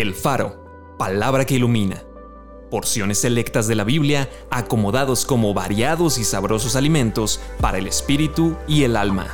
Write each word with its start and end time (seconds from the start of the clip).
El 0.00 0.14
Faro, 0.14 0.94
palabra 0.96 1.44
que 1.44 1.56
ilumina. 1.56 2.04
Porciones 2.70 3.18
selectas 3.18 3.66
de 3.66 3.74
la 3.74 3.82
Biblia 3.82 4.30
acomodados 4.48 5.24
como 5.24 5.54
variados 5.54 6.18
y 6.18 6.24
sabrosos 6.24 6.76
alimentos 6.76 7.40
para 7.60 7.78
el 7.78 7.88
espíritu 7.88 8.56
y 8.68 8.84
el 8.84 8.96
alma. 8.96 9.26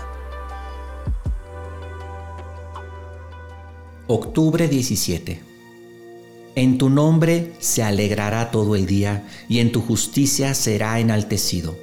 Octubre 4.06 4.66
17. 4.66 5.42
En 6.54 6.78
tu 6.78 6.88
nombre 6.88 7.52
se 7.58 7.82
alegrará 7.82 8.50
todo 8.50 8.74
el 8.74 8.86
día 8.86 9.28
y 9.50 9.58
en 9.58 9.70
tu 9.70 9.82
justicia 9.82 10.54
será 10.54 10.98
enaltecido. 10.98 11.76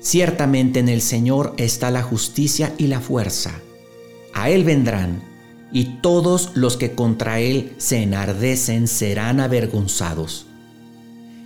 Ciertamente 0.00 0.80
en 0.80 0.88
el 0.88 1.02
Señor 1.02 1.52
está 1.58 1.90
la 1.90 2.02
justicia 2.02 2.74
y 2.78 2.86
la 2.86 3.00
fuerza. 3.00 3.60
A 4.32 4.48
Él 4.48 4.64
vendrán 4.64 5.28
y 5.72 5.84
todos 6.00 6.52
los 6.54 6.76
que 6.76 6.92
contra 6.92 7.40
él 7.40 7.74
se 7.78 8.02
enardecen 8.02 8.88
serán 8.88 9.40
avergonzados. 9.40 10.46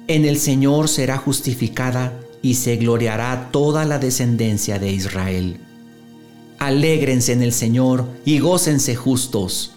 En 0.06 0.24
el 0.24 0.38
Señor 0.38 0.88
será 0.88 1.18
justificada 1.18 2.18
y 2.40 2.54
se 2.54 2.76
gloriará 2.76 3.50
toda 3.52 3.84
la 3.84 3.98
descendencia 3.98 4.78
de 4.78 4.92
Israel. 4.92 5.60
Alégrense 6.58 7.32
en 7.32 7.42
el 7.42 7.52
Señor 7.52 8.06
y 8.24 8.38
gócense 8.38 8.94
justos, 8.94 9.72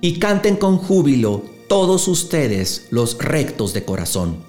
y 0.00 0.18
canten 0.18 0.56
con 0.56 0.78
júbilo 0.78 1.44
todos 1.68 2.08
ustedes 2.08 2.88
los 2.90 3.18
rectos 3.18 3.72
de 3.72 3.84
corazón. 3.84 4.44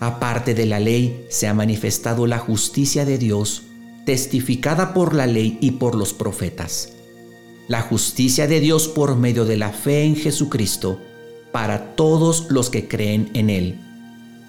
Aparte 0.00 0.54
de 0.54 0.66
la 0.66 0.80
ley 0.80 1.26
se 1.28 1.48
ha 1.48 1.54
manifestado 1.54 2.26
la 2.26 2.38
justicia 2.38 3.04
de 3.04 3.18
Dios, 3.18 3.64
testificada 4.06 4.94
por 4.94 5.14
la 5.14 5.26
ley 5.26 5.58
y 5.60 5.72
por 5.72 5.94
los 5.94 6.12
profetas 6.12 6.91
la 7.72 7.80
justicia 7.80 8.46
de 8.46 8.60
Dios 8.60 8.86
por 8.86 9.16
medio 9.16 9.46
de 9.46 9.56
la 9.56 9.70
fe 9.70 10.04
en 10.04 10.14
Jesucristo 10.14 11.00
para 11.52 11.96
todos 11.96 12.48
los 12.50 12.68
que 12.68 12.86
creen 12.86 13.30
en 13.32 13.48
Él, 13.48 13.78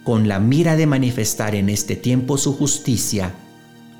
con 0.03 0.27
la 0.27 0.41
mira 0.41 0.75
de 0.75 0.87
manifestar 0.87 1.55
en 1.55 1.69
este 1.69 1.95
tiempo 1.95 2.37
su 2.37 2.51
justicia, 2.51 3.33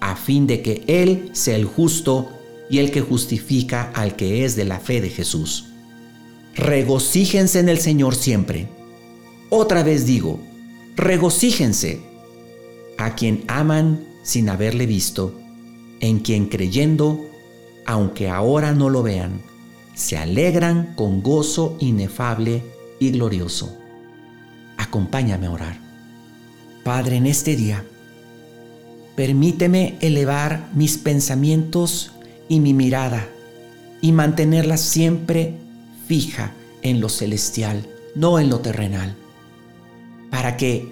a 0.02 0.18
fin 0.18 0.46
de 0.46 0.62
que 0.62 0.84
Él 0.88 1.30
sea 1.32 1.56
el 1.56 1.64
justo 1.64 2.38
y 2.70 2.80
el 2.80 2.92
que 2.92 3.00
justifica 3.00 3.94
al 3.96 4.18
que 4.18 4.44
es 4.44 4.58
de 4.58 4.66
la 4.66 4.82
fe 4.82 5.00
de 5.00 5.10
Jesús. 5.10 5.68
Regocíjense 6.54 7.60
en 7.60 7.70
el 7.70 7.78
Señor 7.78 8.16
siempre. 8.16 8.68
Otra 9.50 9.84
vez 9.84 10.06
digo, 10.06 10.38
regocíjense 10.98 12.02
a 12.98 13.16
quien 13.16 13.46
aman 13.48 14.04
sin 14.22 14.50
haberle 14.50 14.86
visto, 14.86 15.34
en 16.02 16.20
quien 16.20 16.48
creyendo 16.48 17.33
aunque 17.86 18.30
ahora 18.30 18.72
no 18.72 18.90
lo 18.90 19.04
vean, 19.04 19.42
se 19.94 20.18
alegran 20.18 20.94
con 20.96 21.22
gozo 21.22 21.78
inefable 21.80 22.64
y 23.00 23.12
glorioso. 23.12 23.78
Acompáñame 24.78 25.48
a 25.48 25.52
orar. 25.52 25.78
Padre, 26.84 27.18
en 27.18 27.28
este 27.28 27.56
día, 27.56 27.84
permíteme 29.16 29.98
elevar 30.02 30.70
mis 30.74 30.98
pensamientos 30.98 32.12
y 32.50 32.60
mi 32.60 32.74
mirada 32.74 33.28
y 34.02 34.12
mantenerla 34.12 34.78
siempre 34.78 35.56
fija 36.08 36.52
en 36.82 37.00
lo 37.00 37.10
celestial, 37.10 37.88
no 38.16 38.40
en 38.40 38.50
lo 38.50 38.60
terrenal, 38.60 39.16
para 40.30 40.58
que 40.58 40.92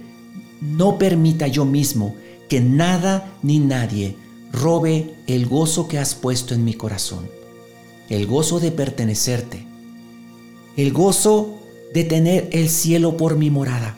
no 0.62 0.98
permita 0.98 1.48
yo 1.48 1.66
mismo 1.66 2.16
que 2.48 2.62
nada 2.62 3.34
ni 3.42 3.60
nadie 3.60 4.16
robe 4.52 5.16
el 5.28 5.46
gozo 5.46 5.88
que 5.88 5.98
has 5.98 6.16
puesto 6.16 6.54
en 6.54 6.64
mi 6.66 6.74
corazón, 6.74 7.30
el 8.10 8.28
gozo 8.28 8.60
de 8.60 8.72
pertenecerte, 8.72 9.66
el 10.76 10.92
gozo 10.92 11.58
de 11.94 12.04
tener 12.04 12.50
el 12.52 12.70
cielo 12.70 13.18
por 13.18 13.38
mi 13.38 13.50
morada, 13.50 13.98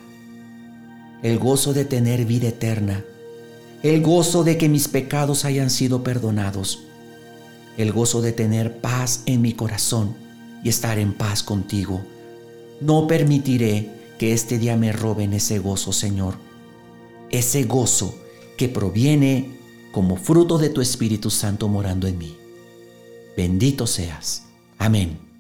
el 1.24 1.40
gozo 1.40 1.74
de 1.74 1.86
tener 1.86 2.26
vida 2.26 2.50
eterna, 2.50 3.04
el 3.82 4.02
gozo 4.02 4.44
de 4.44 4.58
que 4.58 4.70
mis 4.70 4.88
pecados 4.88 5.46
hayan 5.46 5.70
sido 5.70 6.04
perdonados, 6.04 6.84
el 7.78 7.92
gozo 7.92 8.22
de 8.22 8.32
tener 8.32 8.80
paz 8.80 9.24
en 9.26 9.42
mi 9.42 9.54
corazón 9.54 10.16
y 10.64 10.70
estar 10.70 11.00
en 11.00 11.14
paz 11.14 11.44
contigo. 11.44 12.02
No 12.80 13.08
permitiré 13.08 13.90
que 14.20 14.34
este 14.34 14.58
día 14.58 14.78
me 14.78 14.92
roben 14.92 15.34
ese 15.34 15.60
gozo, 15.60 15.92
Señor, 15.92 16.36
ese 17.32 17.64
gozo 17.64 18.16
que 18.58 18.70
proviene 18.70 19.63
como 19.94 20.18
fruto 20.18 20.58
de 20.58 20.70
tu 20.70 20.82
Espíritu 20.82 21.30
Santo 21.30 21.68
morando 21.70 22.08
en 22.08 22.18
mí. 22.18 22.36
Bendito 23.38 23.86
seas. 23.86 24.44
Amén. 24.80 25.33